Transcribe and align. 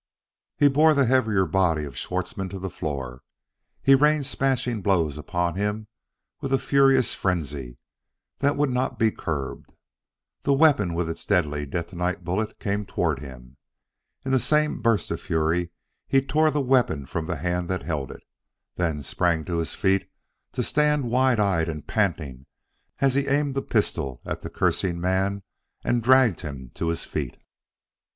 He 0.57 0.67
bore 0.67 0.95
the 0.95 1.05
heavier 1.05 1.45
body 1.45 1.83
of 1.83 1.95
Schwartzmann 1.95 2.49
to 2.49 2.57
the 2.57 2.71
floor. 2.71 3.21
He 3.83 3.93
rained 3.93 4.25
smashing 4.25 4.81
blows 4.81 5.15
upon 5.15 5.53
him 5.57 5.89
with 6.39 6.51
a 6.51 6.57
furious 6.57 7.13
frenzy 7.13 7.77
that 8.39 8.55
would 8.57 8.71
not 8.71 8.97
be 8.97 9.11
curbed. 9.11 9.75
The 10.41 10.55
weapon 10.55 10.95
with 10.95 11.07
its 11.07 11.23
deadly 11.23 11.67
detonite 11.67 12.23
bullet 12.23 12.59
came 12.59 12.83
toward 12.83 13.19
him. 13.19 13.57
In 14.25 14.31
the 14.31 14.39
same 14.39 14.81
burst 14.81 15.11
of 15.11 15.21
fury 15.21 15.69
he 16.07 16.19
tore 16.19 16.49
the 16.49 16.61
weapon 16.61 17.05
from 17.05 17.27
the 17.27 17.35
hand 17.35 17.69
that 17.69 17.83
held 17.83 18.09
it; 18.11 18.23
then 18.77 19.03
sprang 19.03 19.45
to 19.45 19.59
his 19.59 19.75
feet 19.75 20.09
to 20.53 20.63
stand 20.63 21.11
wild 21.11 21.39
eyed 21.39 21.69
and 21.69 21.85
panting 21.85 22.47
is 23.03 23.13
he 23.13 23.27
aimed 23.27 23.53
the 23.53 23.61
pistol 23.61 24.19
at 24.25 24.41
the 24.41 24.49
cursing 24.49 24.99
man 24.99 25.43
and 25.83 26.01
dragged 26.01 26.41
him 26.41 26.71
to 26.73 26.87
his 26.87 27.03
feet. 27.05 27.37